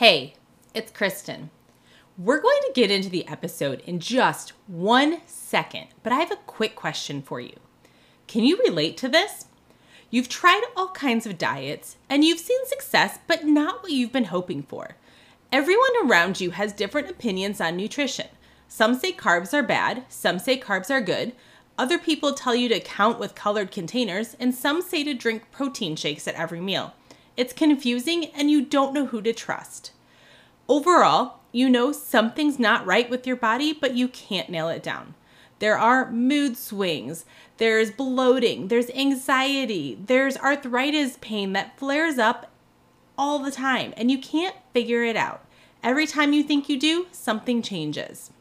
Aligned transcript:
Hey, 0.00 0.32
it's 0.72 0.90
Kristen. 0.90 1.50
We're 2.16 2.40
going 2.40 2.62
to 2.62 2.72
get 2.74 2.90
into 2.90 3.10
the 3.10 3.28
episode 3.28 3.80
in 3.80 4.00
just 4.00 4.54
one 4.66 5.20
second, 5.26 5.88
but 6.02 6.10
I 6.10 6.20
have 6.20 6.32
a 6.32 6.36
quick 6.46 6.74
question 6.74 7.20
for 7.20 7.38
you. 7.38 7.52
Can 8.26 8.42
you 8.42 8.56
relate 8.64 8.96
to 8.96 9.10
this? 9.10 9.44
You've 10.08 10.30
tried 10.30 10.62
all 10.74 10.88
kinds 10.92 11.26
of 11.26 11.36
diets 11.36 11.98
and 12.08 12.24
you've 12.24 12.40
seen 12.40 12.64
success, 12.64 13.18
but 13.26 13.44
not 13.44 13.82
what 13.82 13.92
you've 13.92 14.10
been 14.10 14.24
hoping 14.24 14.62
for. 14.62 14.96
Everyone 15.52 15.92
around 16.06 16.40
you 16.40 16.52
has 16.52 16.72
different 16.72 17.10
opinions 17.10 17.60
on 17.60 17.76
nutrition. 17.76 18.28
Some 18.68 18.94
say 18.94 19.12
carbs 19.12 19.52
are 19.52 19.62
bad, 19.62 20.04
some 20.08 20.38
say 20.38 20.58
carbs 20.58 20.90
are 20.90 21.02
good. 21.02 21.34
Other 21.76 21.98
people 21.98 22.32
tell 22.32 22.54
you 22.54 22.70
to 22.70 22.80
count 22.80 23.18
with 23.18 23.34
colored 23.34 23.70
containers, 23.70 24.34
and 24.40 24.54
some 24.54 24.80
say 24.80 25.04
to 25.04 25.12
drink 25.12 25.50
protein 25.50 25.94
shakes 25.94 26.26
at 26.26 26.36
every 26.36 26.62
meal. 26.62 26.94
It's 27.40 27.54
confusing 27.54 28.26
and 28.34 28.50
you 28.50 28.60
don't 28.60 28.92
know 28.92 29.06
who 29.06 29.22
to 29.22 29.32
trust. 29.32 29.92
Overall, 30.68 31.40
you 31.52 31.70
know 31.70 31.90
something's 31.90 32.58
not 32.58 32.84
right 32.84 33.08
with 33.08 33.26
your 33.26 33.34
body, 33.34 33.72
but 33.72 33.94
you 33.94 34.08
can't 34.08 34.50
nail 34.50 34.68
it 34.68 34.82
down. 34.82 35.14
There 35.58 35.78
are 35.78 36.12
mood 36.12 36.58
swings, 36.58 37.24
there's 37.56 37.92
bloating, 37.92 38.68
there's 38.68 38.90
anxiety, 38.90 39.98
there's 40.04 40.36
arthritis 40.36 41.16
pain 41.22 41.54
that 41.54 41.78
flares 41.78 42.18
up 42.18 42.50
all 43.16 43.38
the 43.38 43.50
time, 43.50 43.94
and 43.96 44.10
you 44.10 44.18
can't 44.18 44.56
figure 44.74 45.02
it 45.02 45.16
out. 45.16 45.42
Every 45.82 46.06
time 46.06 46.34
you 46.34 46.42
think 46.42 46.68
you 46.68 46.78
do, 46.78 47.06
something 47.10 47.62
changes. 47.62 48.32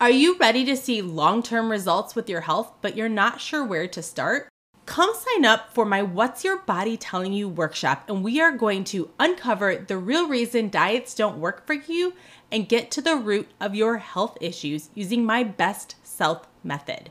Are 0.00 0.10
you 0.10 0.36
ready 0.38 0.64
to 0.64 0.76
see 0.76 1.00
long 1.00 1.44
term 1.44 1.70
results 1.70 2.16
with 2.16 2.28
your 2.28 2.40
health, 2.40 2.72
but 2.82 2.96
you're 2.96 3.08
not 3.08 3.40
sure 3.40 3.64
where 3.64 3.86
to 3.86 4.02
start? 4.02 4.48
Come 4.88 5.12
sign 5.14 5.44
up 5.44 5.72
for 5.74 5.84
my 5.84 6.00
What's 6.00 6.44
Your 6.44 6.60
Body 6.60 6.96
Telling 6.96 7.34
You 7.34 7.46
workshop, 7.46 8.08
and 8.08 8.24
we 8.24 8.40
are 8.40 8.56
going 8.56 8.84
to 8.84 9.10
uncover 9.20 9.76
the 9.76 9.98
real 9.98 10.26
reason 10.26 10.70
diets 10.70 11.14
don't 11.14 11.38
work 11.38 11.66
for 11.66 11.74
you 11.74 12.14
and 12.50 12.70
get 12.70 12.90
to 12.92 13.02
the 13.02 13.14
root 13.14 13.50
of 13.60 13.74
your 13.74 13.98
health 13.98 14.38
issues 14.40 14.88
using 14.94 15.26
my 15.26 15.44
best 15.44 15.96
self 16.02 16.48
method. 16.64 17.10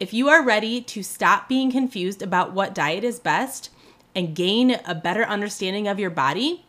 If 0.00 0.14
you 0.14 0.30
are 0.30 0.42
ready 0.42 0.80
to 0.80 1.02
stop 1.02 1.46
being 1.46 1.70
confused 1.70 2.22
about 2.22 2.54
what 2.54 2.74
diet 2.74 3.04
is 3.04 3.20
best 3.20 3.68
and 4.14 4.34
gain 4.34 4.80
a 4.86 4.94
better 4.94 5.24
understanding 5.24 5.86
of 5.86 6.00
your 6.00 6.08
body, 6.08 6.64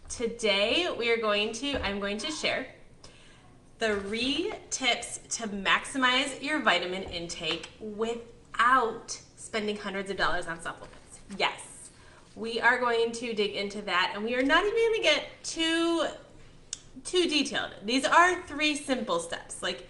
Today 0.09 0.89
we 0.98 1.11
are 1.11 1.19
going 1.19 1.53
to, 1.53 1.77
I'm 1.84 2.01
going 2.01 2.17
to 2.17 2.31
share 2.31 2.67
three 3.79 4.55
tips 4.70 5.20
to 5.37 5.48
maximize 5.48 6.43
your 6.43 6.61
vitamin 6.61 7.03
intake 7.03 7.69
without 7.79 9.20
spending 9.37 9.77
hundreds 9.77 10.11
of 10.11 10.17
dollars 10.17 10.47
on 10.47 10.62
supplements. 10.62 11.20
Yes, 11.37 11.91
we 12.37 12.59
are 12.59 12.81
going 12.81 13.12
to 13.12 13.35
dig 13.35 13.51
into 13.51 13.83
that 13.83 14.13
and 14.14 14.24
we 14.24 14.35
are 14.35 14.42
not 14.42 14.64
even 14.64 14.74
going 14.74 14.95
to 14.95 15.03
get 15.03 15.24
too 15.42 16.07
too 17.05 17.29
detailed. 17.29 17.73
These 17.85 18.07
are 18.07 18.41
three 18.45 18.77
simple 18.77 19.19
steps. 19.19 19.63
Like 19.63 19.86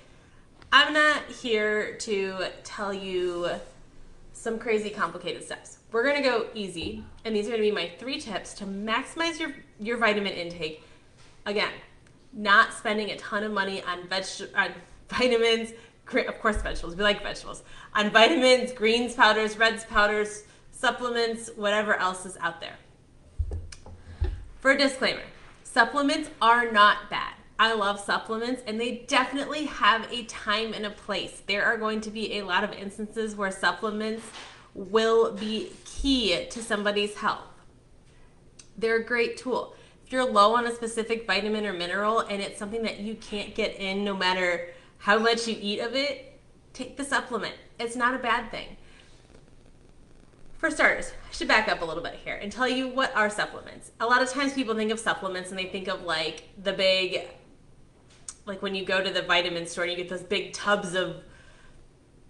I'm 0.73 0.93
not 0.93 1.23
here 1.31 1.95
to 1.99 2.47
tell 2.65 2.93
you 2.93 3.51
some 4.35 4.59
crazy 4.59 4.91
complicated 4.91 5.43
steps. 5.43 5.79
We're 5.91 6.05
gonna 6.05 6.23
go 6.23 6.49
easy, 6.55 7.05
and 7.25 7.35
these 7.35 7.47
are 7.47 7.53
gonna 7.53 7.63
be 7.63 7.71
my 7.71 7.91
three 7.99 8.21
tips 8.21 8.53
to 8.55 8.65
maximize 8.65 9.39
your, 9.39 9.55
your 9.79 9.97
vitamin 9.97 10.33
intake. 10.33 10.83
Again, 11.47 11.73
not 12.33 12.75
spending 12.75 13.11
a 13.11 13.17
ton 13.17 13.45
of 13.45 13.53
money 13.53 13.83
on 13.85 14.09
veg 14.09 14.25
on 14.57 14.73
vitamins, 15.09 15.73
of 16.13 16.41
course 16.41 16.61
vegetables, 16.61 16.97
we 16.97 17.03
like 17.03 17.23
vegetables, 17.23 17.63
on 17.95 18.11
vitamins, 18.11 18.73
greens 18.73 19.15
powders, 19.15 19.57
reds 19.57 19.85
powders, 19.85 20.43
supplements, 20.73 21.51
whatever 21.57 21.95
else 21.95 22.27
is 22.27 22.37
out 22.39 22.61
there. 22.61 22.77
For 24.61 24.73
a 24.73 24.79
disclaimer, 24.79 25.23
supplements 25.63 26.29
are 26.43 26.71
not 26.73 27.09
bad. 27.09 27.34
I 27.59 27.75
love 27.75 28.01
supplements 28.01 28.63
and 28.67 28.81
they 28.81 29.05
definitely 29.07 29.67
have 29.67 30.11
a 30.13 30.25
time 30.25 30.73
and 30.73 30.85
a 30.85 30.91
place. 30.91 31.43
There 31.47 31.65
are 31.65 31.77
going 31.77 32.01
to 32.03 32.11
be 32.11 32.39
a 32.39 32.43
lot 32.45 32.65
of 32.65 32.73
instances 32.73 33.37
where 33.37 33.51
supplements 33.51 34.25
will 34.75 35.33
be 35.33 35.71
key 35.85 36.47
to 36.51 36.63
somebody's 36.63 37.17
health. 37.17 37.45
They're 38.77 38.97
a 38.97 39.05
great 39.05 39.37
tool. 39.37 39.77
If 40.05 40.13
you're 40.13 40.29
low 40.29 40.57
on 40.57 40.67
a 40.67 40.75
specific 40.75 41.27
vitamin 41.27 41.65
or 41.65 41.73
mineral 41.73 42.21
and 42.21 42.43
it's 42.43 42.59
something 42.59 42.83
that 42.83 42.99
you 42.99 43.15
can't 43.15 43.55
get 43.55 43.77
in 43.77 44.05
no 44.05 44.17
matter 44.17 44.69
how 44.99 45.19
much 45.19 45.47
you 45.47 45.57
eat 45.61 45.79
of 45.79 45.95
it, 45.95 46.41
take 46.73 46.97
the 46.97 47.05
supplement. 47.05 47.55
It's 47.79 47.95
not 47.95 48.15
a 48.15 48.19
bad 48.19 48.51
thing. 48.51 48.77
For 50.59 50.71
starters, 50.71 51.13
I 51.29 51.33
should 51.33 51.47
back 51.47 51.69
up 51.69 51.83
a 51.83 51.85
little 51.85 52.03
bit 52.03 52.19
here 52.25 52.37
and 52.37 52.51
tell 52.51 52.69
you 52.69 52.89
what 52.89 53.15
are 53.15 53.29
supplements. 53.31 53.93
A 54.01 54.07
lot 54.07 54.23
of 54.23 54.31
times 54.31 54.55
people 54.55 54.75
think 54.75 54.91
of 54.91 54.99
supplements 54.99 55.51
and 55.51 55.59
they 55.59 55.67
think 55.67 55.89
of 55.89 56.03
like 56.03 56.49
the 56.63 56.73
big, 56.73 57.29
like 58.47 58.63
when 58.63 58.75
you 58.75 58.85
go 58.85 59.03
to 59.03 59.11
the 59.11 59.23
vitamin 59.23 59.67
store 59.67 59.85
and 59.85 59.93
you 59.93 59.97
get 59.97 60.09
those 60.09 60.23
big 60.23 60.53
tubs 60.53 60.95
of 60.95 61.17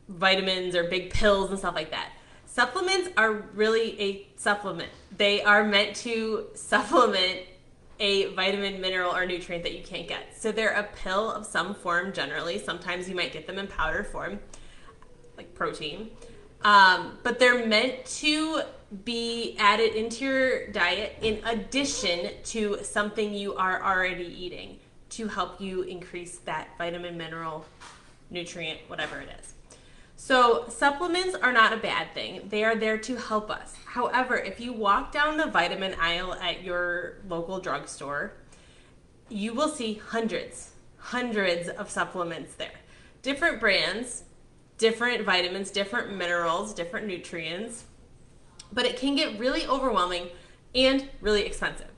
vitamins 0.09 0.75
or 0.75 0.85
big 0.85 1.13
pills 1.13 1.51
and 1.51 1.59
stuff 1.59 1.75
like 1.75 1.91
that. 1.91 2.11
Supplements 2.47 3.09
are 3.17 3.33
really 3.33 4.01
a 4.01 4.27
supplement. 4.37 4.91
They 5.17 5.43
are 5.43 5.65
meant 5.65 5.97
to 5.97 6.47
supplement 6.55 7.41
a 7.99 8.27
vitamin, 8.35 8.81
mineral, 8.81 9.15
or 9.15 9.25
nutrient 9.27 9.65
that 9.65 9.75
you 9.75 9.83
can't 9.83 10.07
get. 10.07 10.37
So 10.37 10.53
they're 10.53 10.75
a 10.75 10.85
pill 10.85 11.31
of 11.31 11.47
some 11.47 11.75
form 11.75 12.13
generally. 12.13 12.59
Sometimes 12.59 13.09
you 13.09 13.15
might 13.15 13.33
get 13.33 13.47
them 13.47 13.59
in 13.59 13.67
powder 13.67 14.05
form, 14.05 14.41
like 15.37 15.55
protein. 15.55 16.11
Um, 16.63 17.19
but 17.23 17.39
they're 17.39 17.67
meant 17.67 18.05
to 18.07 18.63
be 19.05 19.57
added 19.59 19.95
into 19.95 20.25
your 20.25 20.69
diet 20.69 21.17
in 21.23 21.45
addition 21.45 22.31
to 22.45 22.79
something 22.83 23.35
you 23.35 23.55
are 23.55 23.83
already 23.83 24.25
eating 24.25 24.79
to 25.17 25.29
help 25.29 25.61
you 25.61 25.83
increase 25.83 26.39
that 26.39 26.69
vitamin, 26.77 27.17
mineral, 27.17 27.65
nutrient, 28.31 28.81
whatever 28.89 29.21
it 29.21 29.29
is. 29.41 29.55
So, 30.17 30.67
supplements 30.69 31.35
are 31.35 31.53
not 31.53 31.73
a 31.73 31.77
bad 31.77 32.15
thing. 32.15 32.49
They 32.49 32.65
are 32.65 32.77
there 32.77 32.99
to 32.99 33.17
help 33.17 33.51
us. 33.51 33.75
However, 33.85 34.37
if 34.37 34.61
you 34.61 34.73
walk 34.73 35.13
down 35.13 35.37
the 35.37 35.47
vitamin 35.47 35.95
aisle 36.01 36.35
at 36.35 36.63
your 36.63 37.17
local 37.29 37.61
drugstore, 37.61 38.33
you 39.29 39.55
will 39.55 39.69
see 39.69 39.95
hundreds, 39.95 40.71
hundreds 40.99 41.69
of 41.69 41.91
supplements 41.91 42.55
there. 42.55 42.81
Different 43.23 43.61
brands, 43.61 44.25
different 44.79 45.25
vitamins, 45.25 45.71
different 45.71 46.15
minerals, 46.17 46.75
different 46.75 47.07
nutrients, 47.07 47.85
but 48.73 48.85
it 48.85 48.97
can 48.97 49.15
get 49.15 49.39
really 49.39 49.67
overwhelming 49.67 50.29
and 50.75 51.09
really 51.21 51.45
expensive. 51.45 51.94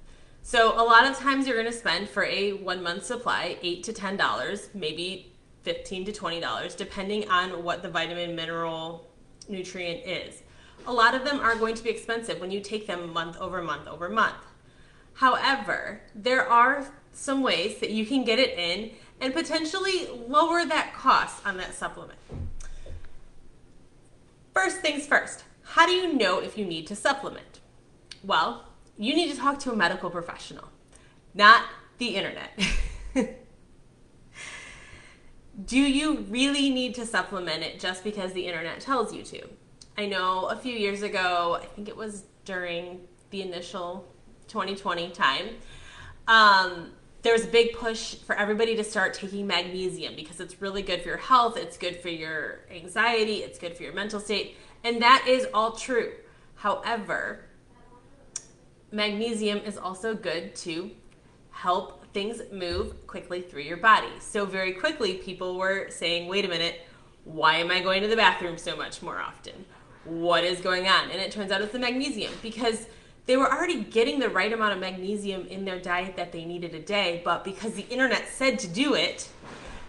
So 0.46 0.80
a 0.80 0.84
lot 0.84 1.10
of 1.10 1.18
times 1.18 1.48
you're 1.48 1.60
going 1.60 1.72
to 1.72 1.76
spend 1.76 2.08
for 2.08 2.22
a 2.22 2.52
one 2.52 2.80
month 2.80 3.04
supply 3.04 3.58
eight 3.62 3.82
to 3.82 3.92
ten 3.92 4.16
dollars, 4.16 4.68
maybe 4.74 5.32
fifteen 5.64 6.04
to 6.04 6.12
twenty 6.12 6.38
dollars, 6.38 6.76
depending 6.76 7.28
on 7.28 7.64
what 7.64 7.82
the 7.82 7.88
vitamin, 7.88 8.36
mineral, 8.36 9.10
nutrient 9.48 10.06
is. 10.06 10.44
A 10.86 10.92
lot 10.92 11.16
of 11.16 11.24
them 11.24 11.40
are 11.40 11.56
going 11.56 11.74
to 11.74 11.82
be 11.82 11.90
expensive 11.90 12.40
when 12.40 12.52
you 12.52 12.60
take 12.60 12.86
them 12.86 13.12
month 13.12 13.36
over 13.38 13.60
month 13.60 13.88
over 13.88 14.08
month. 14.08 14.36
However, 15.14 16.02
there 16.14 16.48
are 16.48 16.86
some 17.12 17.42
ways 17.42 17.80
that 17.80 17.90
you 17.90 18.06
can 18.06 18.22
get 18.22 18.38
it 18.38 18.56
in 18.56 18.92
and 19.20 19.34
potentially 19.34 20.06
lower 20.28 20.64
that 20.64 20.94
cost 20.94 21.44
on 21.44 21.56
that 21.56 21.74
supplement. 21.74 22.20
First 24.54 24.78
things 24.78 25.08
first, 25.08 25.42
how 25.64 25.86
do 25.86 25.92
you 25.92 26.12
know 26.12 26.38
if 26.38 26.56
you 26.56 26.64
need 26.64 26.86
to 26.86 26.94
supplement? 26.94 27.58
Well, 28.22 28.65
you 28.98 29.14
need 29.14 29.30
to 29.32 29.36
talk 29.38 29.58
to 29.60 29.72
a 29.72 29.76
medical 29.76 30.10
professional, 30.10 30.64
not 31.34 31.64
the 31.98 32.16
internet. 32.16 32.50
do 35.64 35.78
you 35.78 36.26
really 36.28 36.70
need 36.70 36.94
to 36.94 37.06
supplement 37.06 37.62
it 37.62 37.80
just 37.80 38.04
because 38.04 38.32
the 38.32 38.46
internet 38.46 38.80
tells 38.80 39.12
you 39.12 39.22
to? 39.22 39.48
I 39.98 40.06
know 40.06 40.46
a 40.46 40.56
few 40.56 40.74
years 40.74 41.02
ago, 41.02 41.58
I 41.60 41.66
think 41.66 41.88
it 41.88 41.96
was 41.96 42.24
during 42.44 43.00
the 43.30 43.42
initial 43.42 44.06
2020 44.48 45.10
time, 45.10 45.48
um, 46.28 46.92
was 47.32 47.44
a 47.44 47.48
big 47.48 47.74
push 47.74 48.14
for 48.14 48.36
everybody 48.36 48.76
to 48.76 48.84
start 48.84 49.14
taking 49.14 49.46
magnesium 49.46 50.14
because 50.14 50.40
it's 50.40 50.60
really 50.60 50.82
good 50.82 51.02
for 51.02 51.08
your 51.08 51.16
health, 51.16 51.56
it's 51.56 51.76
good 51.76 51.96
for 51.96 52.08
your 52.08 52.60
anxiety, 52.70 53.36
it's 53.36 53.58
good 53.58 53.76
for 53.76 53.82
your 53.82 53.92
mental 53.92 54.20
state, 54.20 54.56
and 54.84 55.02
that 55.02 55.24
is 55.26 55.46
all 55.52 55.72
true. 55.72 56.12
However, 56.56 57.45
magnesium 58.96 59.58
is 59.58 59.76
also 59.76 60.14
good 60.14 60.56
to 60.56 60.90
help 61.50 62.12
things 62.12 62.40
move 62.50 63.06
quickly 63.06 63.42
through 63.42 63.62
your 63.62 63.76
body. 63.76 64.08
So, 64.20 64.46
very 64.46 64.72
quickly, 64.72 65.14
people 65.14 65.56
were 65.56 65.90
saying, 65.90 66.28
wait 66.28 66.44
a 66.44 66.48
minute, 66.48 66.80
why 67.24 67.56
am 67.56 67.70
I 67.70 67.80
going 67.80 68.02
to 68.02 68.08
the 68.08 68.16
bathroom 68.16 68.56
so 68.56 68.74
much 68.74 69.02
more 69.02 69.18
often? 69.18 69.66
What 70.04 70.44
is 70.44 70.60
going 70.60 70.88
on? 70.88 71.10
And 71.10 71.20
it 71.20 71.30
turns 71.30 71.52
out 71.52 71.60
it's 71.60 71.72
the 71.72 71.78
magnesium 71.78 72.32
because 72.42 72.86
they 73.26 73.36
were 73.36 73.52
already 73.52 73.82
getting 73.82 74.18
the 74.18 74.28
right 74.28 74.52
amount 74.52 74.72
of 74.72 74.78
magnesium 74.78 75.46
in 75.48 75.64
their 75.64 75.78
diet 75.78 76.16
that 76.16 76.32
they 76.32 76.44
needed 76.44 76.74
a 76.74 76.80
day, 76.80 77.20
but 77.24 77.44
because 77.44 77.74
the 77.74 77.86
internet 77.90 78.28
said 78.28 78.58
to 78.60 78.68
do 78.68 78.94
it, 78.94 79.28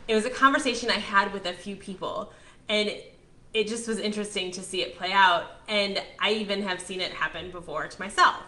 it 0.08 0.16
was 0.16 0.26
a 0.26 0.30
conversation 0.30 0.90
I 0.90 1.00
had 1.00 1.32
with 1.34 1.46
a 1.46 1.54
few 1.54 1.76
people. 1.76 2.34
And 2.68 2.92
it 3.54 3.68
just 3.68 3.88
was 3.88 4.00
interesting 4.00 4.52
to 4.52 4.62
see 4.62 4.82
it 4.82 4.98
play 4.98 5.12
out. 5.12 5.44
And 5.68 6.02
I 6.20 6.34
even 6.34 6.64
have 6.64 6.82
seen 6.82 7.00
it 7.00 7.12
happen 7.12 7.52
before 7.52 7.88
to 7.88 8.02
myself 8.02 8.44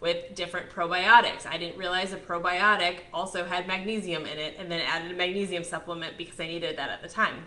with 0.00 0.34
different 0.34 0.70
probiotics. 0.70 1.46
I 1.46 1.56
didn't 1.56 1.78
realize 1.78 2.12
a 2.12 2.16
probiotic 2.16 2.98
also 3.12 3.44
had 3.44 3.66
magnesium 3.66 4.26
in 4.26 4.38
it 4.38 4.56
and 4.58 4.70
then 4.70 4.80
added 4.80 5.12
a 5.12 5.14
magnesium 5.14 5.64
supplement 5.64 6.18
because 6.18 6.38
I 6.38 6.46
needed 6.46 6.76
that 6.76 6.90
at 6.90 7.02
the 7.02 7.08
time. 7.08 7.46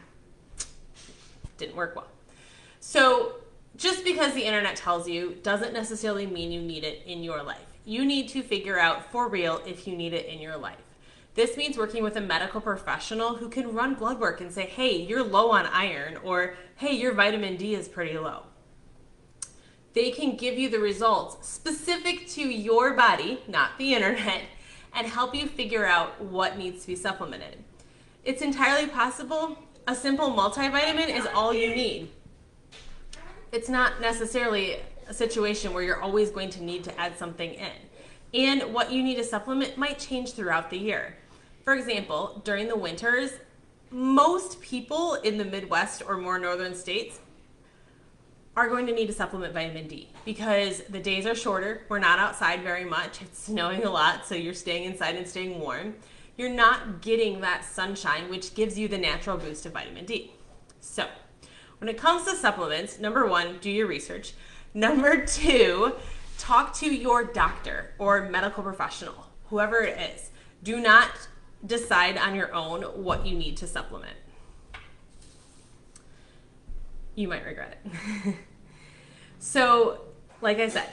Didn't 1.57 1.75
work 1.75 1.95
well. 1.95 2.07
So, 2.79 3.35
just 3.75 4.03
because 4.03 4.33
the 4.33 4.43
internet 4.43 4.75
tells 4.75 5.07
you 5.07 5.37
doesn't 5.43 5.73
necessarily 5.73 6.25
mean 6.25 6.51
you 6.51 6.61
need 6.61 6.83
it 6.83 7.03
in 7.05 7.23
your 7.23 7.43
life. 7.43 7.59
You 7.85 8.05
need 8.05 8.27
to 8.29 8.41
figure 8.41 8.79
out 8.79 9.11
for 9.11 9.27
real 9.27 9.61
if 9.65 9.87
you 9.87 9.95
need 9.95 10.13
it 10.13 10.25
in 10.25 10.39
your 10.39 10.57
life. 10.57 10.77
This 11.35 11.55
means 11.55 11.77
working 11.77 12.03
with 12.03 12.15
a 12.15 12.21
medical 12.21 12.59
professional 12.59 13.35
who 13.35 13.49
can 13.49 13.73
run 13.73 13.93
blood 13.93 14.19
work 14.19 14.41
and 14.41 14.51
say, 14.51 14.65
hey, 14.65 14.99
you're 14.99 15.23
low 15.23 15.51
on 15.51 15.67
iron, 15.67 16.17
or 16.23 16.55
hey, 16.77 16.93
your 16.93 17.13
vitamin 17.13 17.55
D 17.55 17.75
is 17.75 17.87
pretty 17.87 18.17
low 18.17 18.43
they 19.97 20.11
can 20.11 20.35
give 20.35 20.59
you 20.59 20.69
the 20.69 20.77
results 20.77 21.47
specific 21.47 22.27
to 22.27 22.41
your 22.41 22.93
body, 22.93 23.39
not 23.47 23.71
the 23.79 23.95
internet, 23.95 24.43
and 24.93 25.07
help 25.07 25.33
you 25.33 25.47
figure 25.47 25.87
out 25.87 26.21
what 26.21 26.55
needs 26.55 26.81
to 26.81 26.87
be 26.87 26.95
supplemented. 26.95 27.57
It's 28.23 28.43
entirely 28.43 28.87
possible 28.87 29.57
a 29.87 29.95
simple 29.95 30.29
multivitamin 30.29 31.09
is 31.09 31.25
all 31.33 31.51
you 31.51 31.73
need. 31.73 32.09
It's 33.51 33.69
not 33.69 33.99
necessarily 33.99 34.77
a 35.07 35.13
situation 35.15 35.73
where 35.73 35.81
you're 35.81 36.01
always 36.01 36.29
going 36.29 36.51
to 36.51 36.63
need 36.63 36.83
to 36.83 36.99
add 36.99 37.17
something 37.17 37.55
in. 37.55 37.71
And 38.35 38.71
what 38.75 38.91
you 38.91 39.01
need 39.01 39.15
to 39.15 39.23
supplement 39.23 39.77
might 39.77 39.97
change 39.97 40.33
throughout 40.33 40.69
the 40.69 40.77
year. 40.77 41.17
For 41.63 41.73
example, 41.73 42.39
during 42.45 42.67
the 42.67 42.77
winters, 42.77 43.31
most 43.89 44.61
people 44.61 45.15
in 45.15 45.39
the 45.39 45.45
Midwest 45.45 46.03
or 46.05 46.17
more 46.17 46.37
northern 46.37 46.75
states 46.75 47.19
are 48.57 48.67
going 48.67 48.87
to 48.87 48.91
need 48.91 49.05
to 49.05 49.13
supplement 49.13 49.53
vitamin 49.53 49.87
D 49.87 50.09
because 50.25 50.81
the 50.89 50.99
days 50.99 51.27
are 51.27 51.35
shorter. 51.35 51.83
We're 51.89 51.99
not 51.99 52.17
outside 52.17 52.63
very 52.63 52.83
much. 52.83 53.21
It's 53.21 53.43
snowing 53.43 53.83
a 53.83 53.91
lot, 53.91 54.25
so 54.25 54.33
you're 54.33 54.55
staying 54.55 54.85
inside 54.85 55.15
and 55.15 55.27
staying 55.27 55.59
warm. 55.59 55.93
You're 56.37 56.49
not 56.49 57.01
getting 57.01 57.41
that 57.41 57.63
sunshine, 57.63 58.29
which 58.31 58.55
gives 58.55 58.77
you 58.77 58.87
the 58.87 58.97
natural 58.97 59.37
boost 59.37 59.67
of 59.67 59.73
vitamin 59.73 60.05
D. 60.05 60.31
So, 60.79 61.05
when 61.77 61.87
it 61.87 61.99
comes 61.99 62.25
to 62.25 62.35
supplements, 62.35 62.99
number 62.99 63.27
one, 63.27 63.59
do 63.61 63.69
your 63.69 63.85
research. 63.85 64.33
Number 64.73 65.23
two, 65.23 65.93
talk 66.39 66.73
to 66.77 66.91
your 66.91 67.25
doctor 67.25 67.93
or 67.99 68.27
medical 68.27 68.63
professional, 68.63 69.27
whoever 69.45 69.81
it 69.81 69.99
is. 70.15 70.31
Do 70.63 70.81
not 70.81 71.11
decide 71.63 72.17
on 72.17 72.33
your 72.33 72.53
own 72.55 72.81
what 72.81 73.27
you 73.27 73.37
need 73.37 73.57
to 73.57 73.67
supplement 73.67 74.17
you 77.17 77.27
might 77.27 77.43
regret 77.45 77.79
it. 77.83 78.35
so, 79.39 80.01
like 80.39 80.59
I 80.59 80.69
said, 80.69 80.87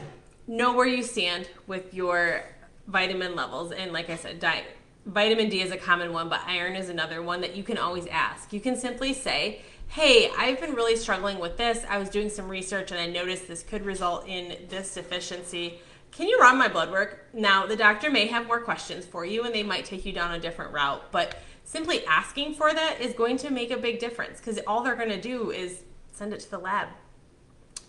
know 0.49 0.75
where 0.75 0.87
you 0.87 1.03
stand 1.03 1.49
with 1.67 1.93
your 1.93 2.43
vitamin 2.89 3.37
levels. 3.37 3.73
And 3.73 3.93
like 3.93 4.11
I 4.11 4.17
said, 4.17 4.41
diet. 4.41 4.65
Vitamin 5.07 5.51
D 5.51 5.61
is 5.61 5.71
a 5.71 5.77
common 5.77 6.15
one, 6.15 6.31
but 6.31 6.41
iron 6.47 6.77
is 6.77 6.89
another 6.89 7.23
one 7.23 7.43
that 7.43 7.55
you 7.55 7.63
can 7.63 7.77
always 7.77 8.07
ask. 8.07 8.55
You 8.55 8.61
can 8.61 8.75
simply 8.75 9.13
say, 9.13 9.61
Hey, 9.87 10.31
I've 10.37 10.61
been 10.61 10.73
really 10.73 10.97
struggling 10.97 11.39
with 11.39 11.59
this. 11.59 11.85
I 11.89 11.99
was 11.99 12.09
doing 12.09 12.31
some 12.31 12.49
research 12.49 12.91
and 12.91 12.99
I 12.99 13.07
noticed 13.07 13.47
this 13.47 13.63
could 13.63 13.85
result 13.85 14.27
in 14.27 14.57
this 14.71 14.95
deficiency. 14.95 15.79
Can 16.11 16.27
you 16.27 16.39
run 16.39 16.57
my 16.57 16.69
blood 16.69 16.91
work? 16.91 17.27
Now, 17.35 17.67
the 17.67 17.77
doctor 17.77 18.11
may 18.11 18.27
have 18.29 18.47
more 18.47 18.61
questions 18.61 19.05
for 19.05 19.27
you 19.27 19.45
and 19.45 19.55
they 19.55 19.63
might 19.63 19.85
take 19.85 20.07
you 20.07 20.13
down 20.13 20.33
a 20.33 20.39
different 20.41 20.73
route, 20.73 21.03
but 21.13 21.37
simply 21.65 22.05
asking 22.07 22.55
for 22.55 22.73
that 22.73 22.99
is 22.99 23.13
going 23.13 23.37
to 23.39 23.51
make 23.51 23.71
a 23.71 23.77
big 23.77 23.99
difference 23.99 24.39
because 24.39 24.59
all 24.67 24.83
they're 24.83 24.97
going 24.97 25.11
to 25.11 25.21
do 25.21 25.51
is 25.51 25.83
send 26.15 26.33
it 26.33 26.41
to 26.41 26.51
the 26.51 26.59
lab. 26.59 26.89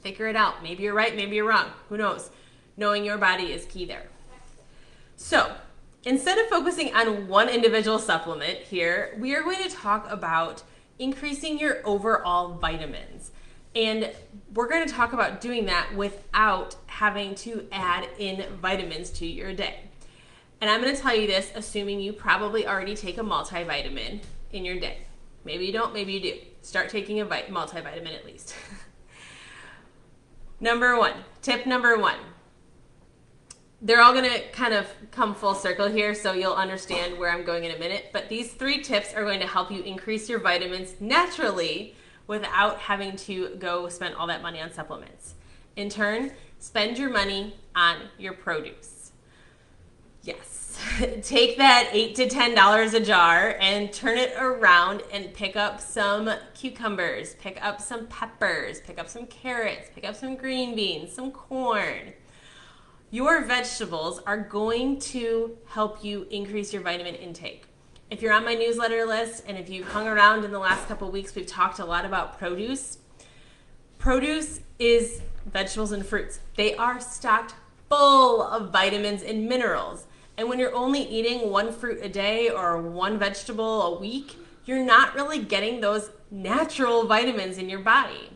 Figure 0.02 0.28
it 0.28 0.36
out. 0.36 0.62
Maybe 0.62 0.84
you're 0.84 0.94
right, 0.94 1.16
maybe 1.16 1.36
you're 1.36 1.48
wrong. 1.48 1.70
Who 1.90 1.98
knows? 1.98 2.32
Knowing 2.76 3.06
your 3.06 3.18
body 3.18 3.54
is 3.54 3.66
key 3.66 3.86
there. 3.86 4.08
So, 5.16 5.56
instead 6.04 6.38
of 6.38 6.48
focusing 6.48 6.94
on 6.94 7.28
one 7.28 7.48
individual 7.48 8.00
supplement 8.00 8.60
here, 8.60 9.16
we 9.20 9.34
are 9.34 9.44
going 9.44 9.64
to 9.64 9.70
talk 9.70 10.12
about 10.12 10.64
increasing 11.00 11.60
your 11.60 11.86
overall 11.86 12.56
vitamins. 12.56 13.32
And 13.76 14.12
we're 14.54 14.70
going 14.70 14.88
to 14.88 14.94
talk 14.94 15.14
about 15.14 15.42
doing 15.42 15.66
that 15.66 15.96
without 15.96 16.76
having 16.88 17.36
to 17.36 17.68
add 17.72 18.08
in 18.18 18.46
vitamins 18.62 19.10
to 19.12 19.26
your 19.26 19.54
day. 19.54 19.82
And 20.62 20.70
I'm 20.70 20.82
going 20.82 20.96
to 20.96 21.02
tell 21.02 21.16
you 21.16 21.28
this 21.28 21.52
assuming 21.56 22.00
you 22.00 22.14
probably 22.14 22.66
already 22.66 22.96
take 22.96 23.18
a 23.18 23.22
multivitamin 23.22 24.22
in 24.52 24.66
your 24.66 24.80
day. 24.80 25.00
Maybe 25.46 25.68
you 25.68 25.72
don't, 25.72 25.94
maybe 25.94 26.14
you 26.14 26.20
do. 26.20 26.34
Start 26.64 26.90
taking 26.90 27.22
a 27.22 27.26
multivitamin 27.26 28.16
at 28.16 28.26
least. 28.26 28.56
number 30.60 30.98
one, 30.98 31.14
tip 31.44 31.68
number 31.68 31.98
one. 31.98 32.18
They're 33.82 34.02
all 34.02 34.14
going 34.14 34.30
to 34.30 34.42
kind 34.50 34.74
of 34.74 34.88
come 35.12 35.36
full 35.36 35.54
circle 35.54 35.88
here, 35.88 36.16
so 36.16 36.34
you'll 36.34 36.54
understand 36.54 37.20
where 37.20 37.30
I'm 37.30 37.46
going 37.46 37.66
in 37.66 37.72
a 37.72 37.78
minute. 37.78 38.10
But 38.12 38.30
these 38.30 38.52
three 38.52 38.82
tips 38.82 39.14
are 39.14 39.24
going 39.24 39.40
to 39.42 39.48
help 39.48 39.72
you 39.72 39.84
increase 39.84 40.28
your 40.28 40.40
vitamins 40.40 40.96
naturally 41.00 41.96
without 42.26 42.80
having 42.80 43.16
to 43.16 43.56
go 43.60 43.88
spend 43.88 44.16
all 44.16 44.26
that 44.26 44.42
money 44.42 44.60
on 44.60 44.72
supplements. 44.74 45.36
In 45.76 45.90
turn, 45.90 46.32
spend 46.58 46.98
your 46.98 47.12
money 47.12 47.56
on 47.76 47.98
your 48.18 48.34
produce. 48.34 49.05
Yes 50.26 50.56
take 51.24 51.58
that 51.58 51.90
eight 51.92 52.16
to 52.16 52.30
ten 52.30 52.56
dollars 52.56 52.94
a 52.94 53.00
jar 53.00 53.58
and 53.60 53.92
turn 53.92 54.18
it 54.18 54.34
around 54.38 55.04
and 55.12 55.34
pick 55.34 55.56
up 55.56 55.80
some 55.80 56.30
cucumbers, 56.54 57.36
pick 57.36 57.64
up 57.64 57.82
some 57.82 58.08
peppers, 58.08 58.82
pick 58.82 59.00
up 59.00 59.10
some 59.10 59.26
carrots, 59.28 59.90
pick 59.94 60.06
up 60.06 60.16
some 60.16 60.36
green 60.36 60.76
beans, 60.76 61.12
some 61.14 61.32
corn. 61.32 62.14
Your 63.12 63.44
vegetables 63.44 64.22
are 64.26 64.38
going 64.38 65.00
to 65.00 65.58
help 65.68 66.04
you 66.04 66.28
increase 66.30 66.74
your 66.74 66.82
vitamin 66.82 67.16
intake. 67.16 67.66
If 68.10 68.22
you're 68.22 68.34
on 68.34 68.46
my 68.46 68.54
newsletter 68.54 69.06
list 69.06 69.44
and 69.48 69.58
if 69.58 69.70
you've 69.70 69.88
hung 69.88 70.08
around 70.08 70.44
in 70.44 70.52
the 70.52 70.60
last 70.60 70.88
couple 70.88 71.10
weeks, 71.10 71.34
we've 71.36 71.48
talked 71.48 71.80
a 71.80 71.86
lot 71.86 72.06
about 72.06 72.38
produce. 72.38 73.00
Produce 73.98 74.60
is 74.80 75.22
vegetables 75.46 75.92
and 75.92 76.06
fruits. 76.06 76.40
They 76.56 76.76
are 76.76 77.00
stocked 77.00 77.56
full 77.90 78.42
of 78.44 78.72
vitamins 78.72 79.24
and 79.24 79.48
minerals. 79.48 80.06
And 80.38 80.50
when 80.50 80.60
you're 80.60 80.76
only 80.76 81.02
eating 81.02 81.50
one 81.50 81.72
fruit 81.72 82.00
a 82.02 82.10
day 82.10 82.50
or 82.50 82.82
one 82.82 83.18
vegetable 83.18 83.84
a 83.84 84.00
week, 84.00 84.36
you're 84.66 84.84
not 84.84 85.16
really 85.16 85.40
getting 85.40 85.80
those 85.80 86.10
natural 86.30 87.08
vitamins 87.08 87.58
in 87.58 87.70
your 87.70 87.80
body. 87.80 88.30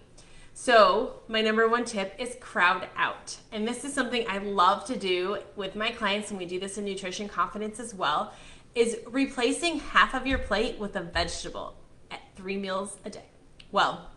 So, 0.53 1.21
my 1.27 1.41
number 1.41 1.67
one 1.69 1.85
tip 1.85 2.13
is 2.17 2.35
crowd 2.41 2.87
out. 2.97 3.37
And 3.51 3.67
this 3.67 3.85
is 3.85 3.93
something 3.93 4.25
I 4.27 4.39
love 4.39 4.85
to 4.85 4.97
do 4.97 5.39
with 5.55 5.75
my 5.75 5.89
clients, 5.89 6.31
and 6.31 6.39
we 6.39 6.45
do 6.45 6.59
this 6.59 6.77
in 6.77 6.83
Nutrition 6.83 7.29
Confidence 7.29 7.79
as 7.79 7.93
well, 7.93 8.33
is 8.75 8.97
replacing 9.07 9.79
half 9.79 10.13
of 10.13 10.27
your 10.27 10.37
plate 10.37 10.77
with 10.77 10.95
a 10.95 11.01
vegetable 11.01 11.75
at 12.11 12.21
three 12.35 12.57
meals 12.57 12.97
a 13.05 13.09
day. 13.09 13.29
Well, 13.71 14.09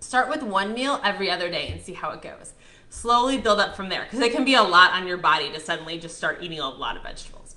start 0.00 0.28
with 0.28 0.42
one 0.42 0.74
meal 0.74 1.00
every 1.02 1.30
other 1.30 1.50
day 1.50 1.68
and 1.68 1.80
see 1.80 1.94
how 1.94 2.10
it 2.10 2.22
goes 2.22 2.52
slowly 2.92 3.38
build 3.38 3.58
up 3.58 3.74
from 3.74 3.88
there 3.88 4.04
because 4.04 4.20
it 4.20 4.32
can 4.32 4.44
be 4.44 4.54
a 4.54 4.62
lot 4.62 4.92
on 4.92 5.06
your 5.06 5.16
body 5.16 5.50
to 5.50 5.58
suddenly 5.58 5.98
just 5.98 6.16
start 6.16 6.42
eating 6.42 6.60
a 6.60 6.68
lot 6.68 6.94
of 6.94 7.02
vegetables. 7.02 7.56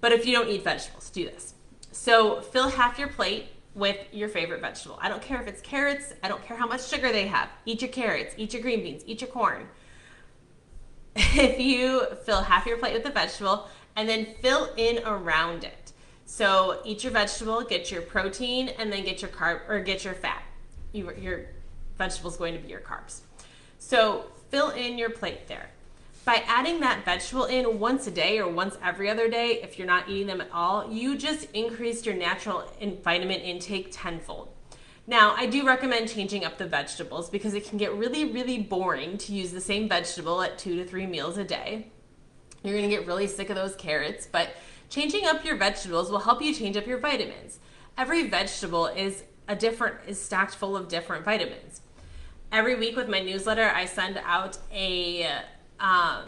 But 0.00 0.12
if 0.12 0.26
you 0.26 0.34
don't 0.34 0.48
eat 0.48 0.64
vegetables, 0.64 1.10
do 1.10 1.26
this. 1.26 1.54
So 1.92 2.40
fill 2.40 2.70
half 2.70 2.98
your 2.98 3.08
plate 3.08 3.48
with 3.74 3.98
your 4.12 4.30
favorite 4.30 4.62
vegetable. 4.62 4.98
I 5.02 5.10
don't 5.10 5.20
care 5.20 5.40
if 5.42 5.46
it's 5.46 5.60
carrots, 5.60 6.14
I 6.22 6.28
don't 6.28 6.42
care 6.42 6.56
how 6.56 6.66
much 6.66 6.88
sugar 6.88 7.12
they 7.12 7.26
have. 7.26 7.50
Eat 7.66 7.82
your 7.82 7.90
carrots, 7.90 8.34
eat 8.38 8.54
your 8.54 8.62
green 8.62 8.82
beans, 8.82 9.02
eat 9.06 9.20
your 9.20 9.28
corn. 9.28 9.68
If 11.16 11.60
you 11.60 12.06
fill 12.24 12.40
half 12.40 12.64
your 12.64 12.78
plate 12.78 12.94
with 12.94 13.04
the 13.04 13.10
vegetable 13.10 13.68
and 13.94 14.08
then 14.08 14.26
fill 14.40 14.72
in 14.78 15.04
around 15.04 15.64
it. 15.64 15.92
So 16.24 16.80
eat 16.84 17.04
your 17.04 17.12
vegetable, 17.12 17.62
get 17.62 17.90
your 17.90 18.02
protein, 18.02 18.70
and 18.78 18.90
then 18.90 19.04
get 19.04 19.20
your 19.20 19.30
carb 19.30 19.68
or 19.68 19.80
get 19.80 20.02
your 20.02 20.14
fat. 20.14 20.42
You, 20.92 21.12
your 21.20 21.46
vegetable 21.98 22.30
is 22.30 22.38
going 22.38 22.54
to 22.54 22.60
be 22.60 22.68
your 22.68 22.80
carbs. 22.80 23.20
So 23.78 24.26
fill 24.50 24.70
in 24.70 24.98
your 24.98 25.10
plate 25.10 25.48
there. 25.48 25.70
By 26.24 26.42
adding 26.46 26.80
that 26.80 27.04
vegetable 27.04 27.44
in 27.44 27.78
once 27.78 28.06
a 28.08 28.10
day 28.10 28.40
or 28.40 28.50
once 28.50 28.76
every 28.82 29.08
other 29.08 29.28
day, 29.28 29.60
if 29.62 29.78
you're 29.78 29.86
not 29.86 30.08
eating 30.08 30.26
them 30.26 30.40
at 30.40 30.50
all, 30.52 30.92
you 30.92 31.16
just 31.16 31.46
increased 31.52 32.04
your 32.04 32.16
natural 32.16 32.64
vitamin 33.04 33.40
intake 33.40 33.88
tenfold. 33.92 34.48
Now, 35.06 35.34
I 35.36 35.46
do 35.46 35.64
recommend 35.64 36.08
changing 36.08 36.44
up 36.44 36.58
the 36.58 36.66
vegetables 36.66 37.30
because 37.30 37.54
it 37.54 37.68
can 37.68 37.78
get 37.78 37.94
really, 37.94 38.24
really 38.24 38.58
boring 38.58 39.18
to 39.18 39.32
use 39.32 39.52
the 39.52 39.60
same 39.60 39.88
vegetable 39.88 40.42
at 40.42 40.58
two 40.58 40.74
to 40.76 40.84
three 40.84 41.06
meals 41.06 41.38
a 41.38 41.44
day. 41.44 41.92
You're 42.64 42.74
gonna 42.74 42.88
get 42.88 43.06
really 43.06 43.28
sick 43.28 43.48
of 43.48 43.54
those 43.54 43.76
carrots, 43.76 44.26
but 44.26 44.48
changing 44.90 45.26
up 45.26 45.44
your 45.44 45.56
vegetables 45.56 46.10
will 46.10 46.18
help 46.18 46.42
you 46.42 46.52
change 46.52 46.76
up 46.76 46.88
your 46.88 46.98
vitamins. 46.98 47.60
Every 47.96 48.28
vegetable 48.28 48.86
is 48.86 49.22
a 49.46 49.54
different 49.54 49.98
is 50.08 50.20
stacked 50.20 50.56
full 50.56 50.76
of 50.76 50.88
different 50.88 51.24
vitamins. 51.24 51.82
Every 52.52 52.76
week 52.76 52.96
with 52.96 53.08
my 53.08 53.20
newsletter, 53.20 53.70
I 53.74 53.86
send 53.86 54.20
out 54.24 54.58
a 54.72 55.28
um, 55.80 56.24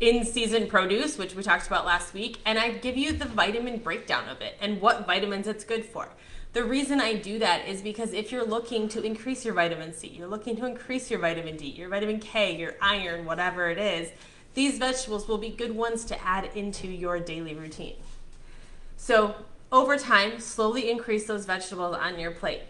in 0.00 0.24
season 0.24 0.66
produce, 0.66 1.18
which 1.18 1.34
we 1.34 1.42
talked 1.42 1.66
about 1.66 1.84
last 1.84 2.14
week, 2.14 2.38
and 2.44 2.58
I 2.58 2.70
give 2.70 2.96
you 2.96 3.12
the 3.12 3.24
vitamin 3.24 3.78
breakdown 3.78 4.28
of 4.28 4.40
it 4.40 4.56
and 4.60 4.80
what 4.80 5.06
vitamins 5.06 5.46
it's 5.46 5.64
good 5.64 5.84
for. 5.84 6.08
The 6.54 6.64
reason 6.64 7.00
I 7.00 7.14
do 7.14 7.38
that 7.38 7.66
is 7.66 7.80
because 7.80 8.12
if 8.12 8.30
you're 8.30 8.44
looking 8.44 8.88
to 8.90 9.02
increase 9.02 9.44
your 9.44 9.54
vitamin 9.54 9.94
C, 9.94 10.08
you're 10.08 10.28
looking 10.28 10.56
to 10.56 10.66
increase 10.66 11.10
your 11.10 11.20
vitamin 11.20 11.56
D, 11.56 11.66
your 11.66 11.88
vitamin 11.88 12.20
K, 12.20 12.56
your 12.56 12.74
iron, 12.80 13.24
whatever 13.24 13.70
it 13.70 13.78
is, 13.78 14.10
these 14.54 14.78
vegetables 14.78 15.28
will 15.28 15.38
be 15.38 15.48
good 15.48 15.74
ones 15.74 16.04
to 16.06 16.22
add 16.22 16.50
into 16.54 16.88
your 16.88 17.18
daily 17.20 17.54
routine. 17.54 17.96
So, 18.96 19.34
over 19.70 19.96
time, 19.96 20.38
slowly 20.40 20.90
increase 20.90 21.26
those 21.26 21.46
vegetables 21.46 21.96
on 21.96 22.18
your 22.18 22.32
plate. 22.32 22.60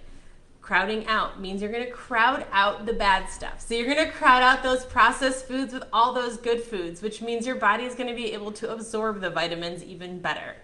Crowding 0.62 1.04
out 1.08 1.40
means 1.40 1.60
you're 1.60 1.72
going 1.72 1.84
to 1.84 1.90
crowd 1.90 2.46
out 2.52 2.86
the 2.86 2.92
bad 2.92 3.28
stuff. 3.28 3.60
So 3.60 3.74
you're 3.74 3.92
going 3.92 4.06
to 4.06 4.12
crowd 4.12 4.42
out 4.42 4.62
those 4.62 4.84
processed 4.84 5.46
foods 5.46 5.74
with 5.74 5.82
all 5.92 6.12
those 6.12 6.36
good 6.36 6.62
foods, 6.62 7.02
which 7.02 7.20
means 7.20 7.46
your 7.46 7.56
body 7.56 7.84
is 7.84 7.96
going 7.96 8.08
to 8.08 8.14
be 8.14 8.32
able 8.32 8.52
to 8.52 8.72
absorb 8.72 9.20
the 9.20 9.28
vitamins 9.28 9.82
even 9.82 10.20
better. 10.20 10.54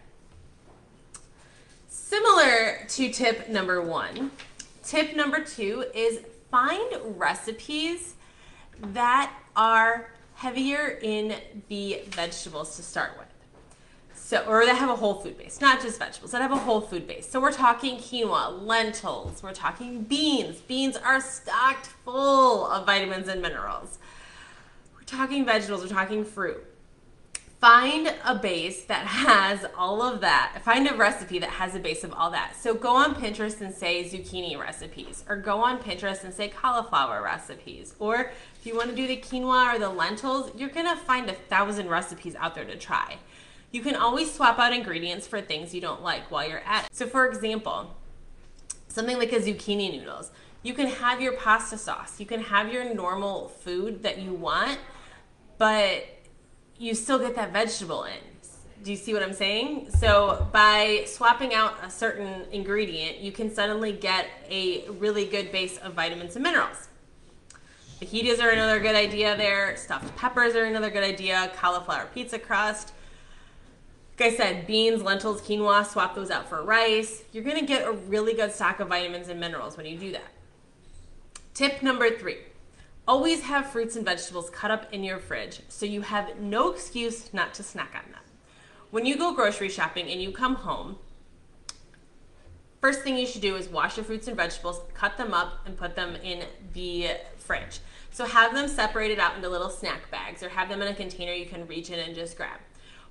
Similar 1.88 2.86
to 2.88 3.12
tip 3.12 3.48
number 3.48 3.82
one, 3.82 4.30
tip 4.84 5.16
number 5.16 5.44
two 5.44 5.84
is 5.92 6.20
find 6.48 7.18
recipes 7.18 8.14
that 8.80 9.32
are 9.56 10.12
heavier 10.36 11.00
in 11.02 11.34
the 11.68 12.02
vegetables 12.06 12.76
to 12.76 12.82
start 12.82 13.18
with. 13.18 13.26
So, 14.20 14.44
or 14.46 14.66
that 14.66 14.76
have 14.76 14.90
a 14.90 14.96
whole 14.96 15.14
food 15.14 15.38
base, 15.38 15.60
not 15.60 15.80
just 15.80 15.98
vegetables, 15.98 16.32
that 16.32 16.42
have 16.42 16.52
a 16.52 16.56
whole 16.56 16.82
food 16.82 17.06
base. 17.06 17.28
So 17.28 17.40
we're 17.40 17.52
talking 17.52 17.96
quinoa, 17.96 18.62
lentils, 18.62 19.42
we're 19.42 19.54
talking 19.54 20.02
beans. 20.02 20.60
Beans 20.60 20.96
are 20.96 21.20
stocked 21.20 21.86
full 21.86 22.66
of 22.66 22.84
vitamins 22.84 23.28
and 23.28 23.40
minerals. 23.40 23.98
We're 24.94 25.04
talking 25.04 25.46
vegetables, 25.46 25.82
we're 25.82 25.88
talking 25.88 26.24
fruit. 26.24 26.62
Find 27.60 28.14
a 28.24 28.36
base 28.36 28.84
that 28.84 29.06
has 29.06 29.66
all 29.76 30.00
of 30.02 30.20
that. 30.20 30.60
Find 30.62 30.86
a 30.86 30.94
recipe 30.94 31.40
that 31.40 31.50
has 31.50 31.74
a 31.74 31.80
base 31.80 32.04
of 32.04 32.12
all 32.12 32.30
that. 32.30 32.54
So 32.56 32.74
go 32.74 32.94
on 32.94 33.16
Pinterest 33.16 33.60
and 33.60 33.74
say 33.74 34.04
zucchini 34.04 34.56
recipes, 34.56 35.24
or 35.28 35.36
go 35.36 35.58
on 35.58 35.78
Pinterest 35.78 36.22
and 36.22 36.32
say 36.32 36.48
cauliflower 36.48 37.20
recipes. 37.22 37.94
Or 37.98 38.30
if 38.60 38.66
you 38.66 38.76
want 38.76 38.90
to 38.90 38.94
do 38.94 39.08
the 39.08 39.16
quinoa 39.16 39.74
or 39.74 39.78
the 39.78 39.88
lentils, 39.88 40.52
you're 40.56 40.68
gonna 40.68 40.96
find 40.96 41.28
a 41.28 41.32
thousand 41.32 41.88
recipes 41.88 42.36
out 42.36 42.54
there 42.54 42.64
to 42.64 42.76
try. 42.76 43.16
You 43.70 43.82
can 43.82 43.94
always 43.94 44.32
swap 44.32 44.58
out 44.58 44.72
ingredients 44.72 45.26
for 45.26 45.40
things 45.40 45.74
you 45.74 45.80
don't 45.80 46.02
like 46.02 46.30
while 46.30 46.48
you're 46.48 46.60
at 46.60 46.86
it. 46.86 46.94
So 46.94 47.06
for 47.06 47.26
example, 47.26 47.94
something 48.88 49.18
like 49.18 49.32
a 49.32 49.40
zucchini 49.40 49.92
noodles, 49.92 50.30
you 50.62 50.74
can 50.74 50.86
have 50.86 51.20
your 51.20 51.32
pasta 51.32 51.76
sauce, 51.76 52.18
you 52.18 52.26
can 52.26 52.40
have 52.40 52.72
your 52.72 52.94
normal 52.94 53.48
food 53.48 54.02
that 54.02 54.18
you 54.18 54.32
want, 54.32 54.78
but 55.58 56.06
you 56.78 56.94
still 56.94 57.18
get 57.18 57.34
that 57.36 57.52
vegetable 57.52 58.04
in. 58.04 58.18
Do 58.82 58.92
you 58.92 58.96
see 58.96 59.12
what 59.12 59.22
I'm 59.22 59.32
saying? 59.32 59.90
So 59.98 60.48
by 60.52 61.02
swapping 61.06 61.52
out 61.52 61.74
a 61.82 61.90
certain 61.90 62.44
ingredient, 62.52 63.18
you 63.18 63.32
can 63.32 63.52
suddenly 63.52 63.92
get 63.92 64.26
a 64.48 64.88
really 64.88 65.26
good 65.26 65.50
base 65.52 65.78
of 65.78 65.94
vitamins 65.94 66.36
and 66.36 66.42
minerals. 66.44 66.88
Fajitas 68.00 68.40
are 68.40 68.50
another 68.50 68.78
good 68.78 68.94
idea 68.94 69.36
there. 69.36 69.76
Stuffed 69.76 70.16
peppers 70.16 70.54
are 70.54 70.64
another 70.64 70.90
good 70.90 71.02
idea. 71.02 71.50
Cauliflower 71.56 72.08
pizza 72.14 72.38
crust. 72.38 72.92
Like 74.18 74.32
I 74.32 74.36
said, 74.36 74.66
beans, 74.66 75.02
lentils, 75.02 75.40
quinoa, 75.42 75.86
swap 75.86 76.16
those 76.16 76.30
out 76.30 76.48
for 76.48 76.62
rice. 76.64 77.22
You're 77.32 77.44
gonna 77.44 77.64
get 77.64 77.86
a 77.86 77.92
really 77.92 78.34
good 78.34 78.52
stock 78.52 78.80
of 78.80 78.88
vitamins 78.88 79.28
and 79.28 79.38
minerals 79.38 79.76
when 79.76 79.86
you 79.86 79.96
do 79.96 80.10
that. 80.12 80.32
Tip 81.54 81.82
number 81.82 82.10
three 82.10 82.38
always 83.06 83.42
have 83.42 83.70
fruits 83.70 83.96
and 83.96 84.04
vegetables 84.04 84.50
cut 84.50 84.70
up 84.70 84.92
in 84.92 85.02
your 85.02 85.18
fridge 85.18 85.60
so 85.68 85.86
you 85.86 86.02
have 86.02 86.38
no 86.38 86.70
excuse 86.70 87.32
not 87.32 87.54
to 87.54 87.62
snack 87.62 87.94
on 87.94 88.10
them. 88.12 88.20
When 88.90 89.06
you 89.06 89.16
go 89.16 89.34
grocery 89.34 89.68
shopping 89.68 90.10
and 90.10 90.20
you 90.20 90.32
come 90.32 90.56
home, 90.56 90.98
first 92.80 93.02
thing 93.02 93.16
you 93.16 93.26
should 93.26 93.40
do 93.40 93.54
is 93.54 93.68
wash 93.68 93.96
your 93.96 94.04
fruits 94.04 94.26
and 94.26 94.36
vegetables, 94.36 94.80
cut 94.94 95.16
them 95.16 95.32
up, 95.32 95.64
and 95.64 95.76
put 95.76 95.94
them 95.94 96.16
in 96.16 96.44
the 96.74 97.12
fridge. 97.36 97.80
So 98.10 98.24
have 98.24 98.52
them 98.52 98.68
separated 98.68 99.20
out 99.20 99.36
into 99.36 99.48
little 99.48 99.70
snack 99.70 100.10
bags 100.10 100.42
or 100.42 100.48
have 100.48 100.68
them 100.68 100.82
in 100.82 100.88
a 100.88 100.94
container 100.94 101.32
you 101.32 101.46
can 101.46 101.68
reach 101.68 101.90
in 101.90 102.00
and 102.00 102.14
just 102.14 102.36
grab. 102.36 102.58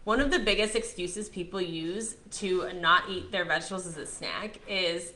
One 0.07 0.21
of 0.21 0.31
the 0.31 0.39
biggest 0.39 0.73
excuses 0.73 1.27
people 1.27 1.59
use 1.59 2.15
to 2.35 2.71
not 2.75 3.09
eat 3.09 3.29
their 3.29 3.43
vegetables 3.43 3.85
as 3.85 3.97
a 3.97 4.05
snack 4.05 4.57
is 4.65 5.11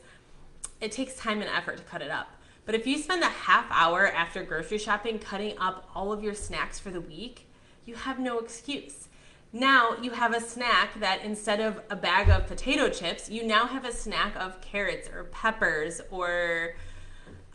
it 0.82 0.92
takes 0.92 1.16
time 1.16 1.40
and 1.40 1.48
effort 1.48 1.78
to 1.78 1.82
cut 1.84 2.02
it 2.02 2.10
up. 2.10 2.28
But 2.66 2.74
if 2.74 2.86
you 2.86 2.98
spend 2.98 3.22
a 3.22 3.28
half 3.28 3.64
hour 3.70 4.06
after 4.06 4.42
grocery 4.42 4.76
shopping 4.76 5.18
cutting 5.18 5.56
up 5.56 5.88
all 5.94 6.12
of 6.12 6.22
your 6.22 6.34
snacks 6.34 6.78
for 6.78 6.90
the 6.90 7.00
week, 7.00 7.48
you 7.86 7.94
have 7.94 8.18
no 8.18 8.38
excuse. 8.38 9.08
Now 9.50 9.96
you 10.02 10.10
have 10.10 10.34
a 10.34 10.42
snack 10.42 11.00
that 11.00 11.24
instead 11.24 11.60
of 11.60 11.80
a 11.88 11.96
bag 11.96 12.28
of 12.28 12.46
potato 12.46 12.90
chips, 12.90 13.30
you 13.30 13.46
now 13.46 13.64
have 13.64 13.86
a 13.86 13.92
snack 13.92 14.36
of 14.36 14.60
carrots 14.60 15.08
or 15.08 15.24
peppers 15.24 16.02
or, 16.10 16.74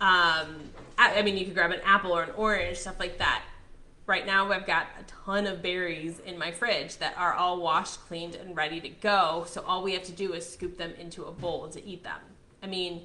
um, 0.02 0.72
I 0.98 1.22
mean, 1.22 1.38
you 1.38 1.46
could 1.46 1.54
grab 1.54 1.70
an 1.70 1.82
apple 1.86 2.14
or 2.14 2.24
an 2.24 2.32
orange, 2.32 2.78
stuff 2.78 3.00
like 3.00 3.20
that. 3.20 3.44
Right 4.08 4.26
now, 4.26 4.50
I've 4.54 4.66
got 4.66 4.88
a 4.98 5.04
ton 5.26 5.46
of 5.46 5.62
berries 5.62 6.20
in 6.22 6.40
my 6.40 6.50
fridge 6.50 6.96
that 7.00 7.14
are 7.18 7.34
all 7.34 7.60
washed, 7.60 8.00
cleaned, 8.08 8.36
and 8.36 8.56
ready 8.56 8.80
to 8.80 8.88
go. 8.88 9.44
So 9.50 9.62
all 9.68 9.84
we 9.84 9.92
have 9.94 10.04
to 10.04 10.14
do 10.14 10.32
is 10.32 10.50
scoop 10.50 10.78
them 10.78 10.94
into 10.98 11.26
a 11.26 11.32
bowl 11.32 11.68
to 11.68 11.86
eat 11.86 12.06
them. 12.06 12.22
I 12.64 12.68
mean, 12.68 13.02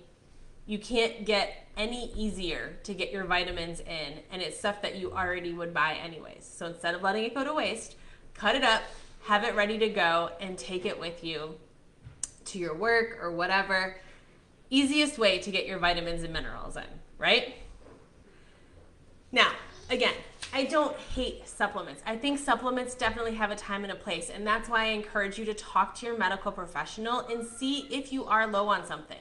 you 0.65 0.79
can't 0.79 1.27
get 1.27 1.67
any 1.77 2.13
easier 2.15 2.77
to 2.85 2.95
get 2.95 3.11
your 3.11 3.25
vitamins 3.25 3.81
in, 3.81 4.21
and 4.31 4.41
it's 4.41 4.57
stuff 4.57 4.81
that 4.83 4.95
you 4.95 5.11
already 5.11 5.53
would 5.53 5.75
buy 5.75 5.95
anyways. 5.95 6.49
So 6.49 6.67
instead 6.67 6.95
of 6.95 7.03
letting 7.03 7.25
it 7.25 7.35
go 7.35 7.43
to 7.43 7.53
waste, 7.53 7.97
cut 8.33 8.55
it 8.55 8.63
up, 8.63 8.83
have 9.25 9.43
it 9.43 9.57
ready 9.57 9.79
to 9.79 9.89
go, 9.89 10.31
and 10.41 10.57
take 10.57 10.87
it 10.87 11.01
with 11.01 11.25
you 11.25 11.57
to 12.45 12.61
your 12.61 12.77
work 12.77 13.19
or 13.21 13.33
whatever. 13.33 13.97
Easiest 14.71 15.19
way 15.19 15.41
to 15.41 15.51
get 15.51 15.67
your 15.67 15.81
vitamins 15.81 16.23
and 16.23 16.33
minerals 16.33 16.77
in, 16.77 16.85
right? 17.19 17.57
Now, 19.33 19.51
again, 19.91 20.15
I 20.53 20.65
don't 20.65 20.97
hate 21.15 21.49
supplements. 21.49 22.03
I 22.07 22.17
think 22.17 22.39
supplements 22.39 22.95
definitely 22.95 23.35
have 23.35 23.51
a 23.51 23.57
time 23.57 23.85
and 23.85 23.93
a 23.93 23.97
place, 23.97 24.31
and 24.31 24.47
that's 24.47 24.69
why 24.69 24.85
I 24.85 24.89
encourage 24.89 25.39
you 25.39 25.45
to 25.47 25.55
talk 25.55 25.95
to 25.97 26.07
your 26.07 26.19
medical 26.19 26.53
professional 26.53 27.21
and 27.21 27.47
see 27.47 27.87
if 27.91 28.13
you 28.13 28.25
are 28.25 28.47
low 28.47 28.69
on 28.69 28.85
something. 28.87 29.19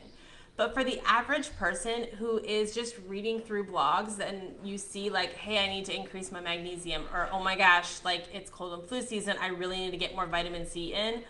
But 0.57 0.73
for 0.73 0.83
the 0.83 0.99
average 1.05 1.55
person 1.55 2.05
who 2.19 2.39
is 2.39 2.75
just 2.75 2.95
reading 3.07 3.39
through 3.39 3.65
blogs 3.65 4.19
and 4.19 4.53
you 4.63 4.77
see, 4.77 5.09
like, 5.09 5.33
hey, 5.33 5.57
I 5.57 5.67
need 5.67 5.85
to 5.85 5.95
increase 5.95 6.31
my 6.31 6.41
magnesium, 6.41 7.03
or 7.13 7.29
oh 7.31 7.41
my 7.41 7.55
gosh, 7.55 8.03
like 8.03 8.25
it's 8.33 8.49
cold 8.49 8.73
and 8.73 8.83
flu 8.83 9.01
season, 9.01 9.37
I 9.41 9.47
really 9.47 9.77
need 9.77 9.91
to 9.91 9.97
get 9.97 10.13
more 10.13 10.27
vitamin 10.27 10.67
C 10.67 10.93
in. 10.93 11.23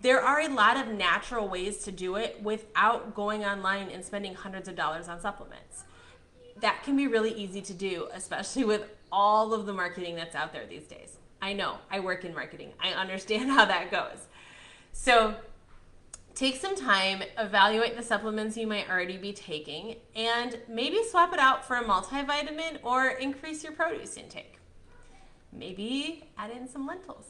There 0.00 0.22
are 0.22 0.40
a 0.40 0.48
lot 0.48 0.76
of 0.76 0.88
natural 0.88 1.48
ways 1.48 1.78
to 1.84 1.92
do 1.92 2.16
it 2.16 2.40
without 2.42 3.14
going 3.14 3.44
online 3.44 3.90
and 3.90 4.04
spending 4.04 4.34
hundreds 4.34 4.68
of 4.68 4.76
dollars 4.76 5.08
on 5.08 5.20
supplements 5.20 5.84
that 6.60 6.82
can 6.82 6.96
be 6.96 7.06
really 7.06 7.32
easy 7.32 7.60
to 7.62 7.72
do, 7.72 8.08
especially 8.12 8.64
with 8.64 8.84
all 9.10 9.54
of 9.54 9.66
the 9.66 9.72
marketing 9.72 10.16
that's 10.16 10.34
out 10.34 10.52
there 10.52 10.66
these 10.66 10.84
days. 10.84 11.16
I 11.40 11.52
know, 11.52 11.78
I 11.90 12.00
work 12.00 12.24
in 12.24 12.34
marketing, 12.34 12.72
I 12.80 12.90
understand 12.90 13.50
how 13.50 13.64
that 13.64 13.90
goes. 13.90 14.26
So, 14.92 15.34
take 16.34 16.56
some 16.56 16.76
time, 16.76 17.22
evaluate 17.38 17.96
the 17.96 18.02
supplements 18.02 18.56
you 18.56 18.66
might 18.66 18.88
already 18.88 19.16
be 19.16 19.32
taking, 19.32 19.96
and 20.16 20.58
maybe 20.68 21.02
swap 21.04 21.32
it 21.32 21.38
out 21.38 21.66
for 21.66 21.76
a 21.76 21.84
multivitamin 21.84 22.78
or 22.82 23.08
increase 23.08 23.62
your 23.62 23.72
produce 23.72 24.16
intake. 24.16 24.58
Maybe 25.52 26.28
add 26.36 26.50
in 26.50 26.68
some 26.68 26.86
lentils. 26.86 27.26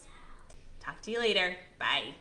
Talk 0.81 1.01
to 1.03 1.11
you 1.11 1.21
later. 1.21 1.57
Bye. 1.79 2.15